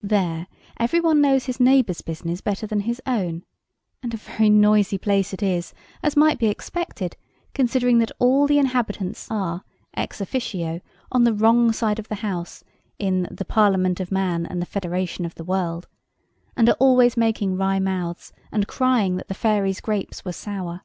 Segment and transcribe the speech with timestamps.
[0.00, 0.46] There
[0.80, 3.44] every one knows his neighbour's business better than his own;
[4.02, 7.18] and a very noisy place it is, as might be expected,
[7.52, 9.62] considering that all the inhabitants are
[9.92, 10.80] ex officio
[11.12, 12.64] on the wrong side of the house
[12.98, 15.86] in the "Parliament of Man, and the Federation of the World;"
[16.56, 20.80] and are always making wry mouths, and crying that the fairies' grapes were sour.